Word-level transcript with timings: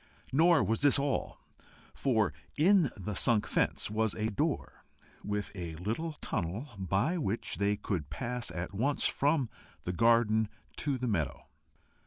Nor 0.33 0.63
was 0.63 0.81
this 0.81 0.97
all, 0.97 1.39
for 1.93 2.33
in 2.57 2.89
the 2.97 3.13
sunk 3.13 3.45
fence 3.45 3.91
was 3.91 4.15
a 4.15 4.31
door 4.31 4.83
with 5.23 5.51
a 5.53 5.75
little 5.75 6.13
tunnel, 6.13 6.67
by 6.79 7.19
which 7.19 7.57
they 7.57 7.77
could 7.77 8.09
pass 8.09 8.49
at 8.49 8.73
once 8.73 9.05
from 9.05 9.47
the 9.83 9.93
garden 9.93 10.49
to 10.77 10.97
the 10.97 11.07
meadow. 11.07 11.45